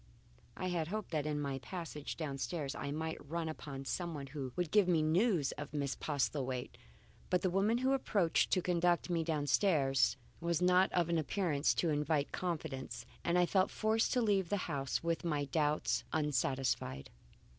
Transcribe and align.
I 0.57 0.69
had 0.69 0.87
hoped 0.87 1.11
that 1.11 1.27
in 1.27 1.39
my 1.39 1.59
passage 1.59 2.17
downstairs 2.17 2.73
I 2.73 2.89
might 2.89 3.23
run 3.23 3.47
upon 3.47 3.85
someone 3.85 4.25
who 4.25 4.51
would 4.55 4.71
give 4.71 4.87
me 4.87 5.03
news 5.03 5.51
of 5.59 5.75
Miss 5.75 5.95
Postlethwaite, 5.95 6.75
but 7.29 7.43
the 7.43 7.51
woman 7.51 7.77
who 7.77 7.93
approached 7.93 8.49
to 8.53 8.63
conduct 8.63 9.11
me 9.11 9.23
downstairs 9.23 10.17
was 10.39 10.59
not 10.59 10.91
of 10.91 11.09
an 11.09 11.19
appearance 11.19 11.75
to 11.75 11.91
invite 11.91 12.31
confidence, 12.31 13.05
and 13.23 13.37
I 13.37 13.45
felt 13.45 13.69
forced 13.69 14.11
to 14.13 14.23
leave 14.23 14.49
the 14.49 14.57
house 14.65 15.03
with 15.03 15.23
my 15.23 15.45
doubts 15.45 16.03
unsatisfied. 16.11 17.11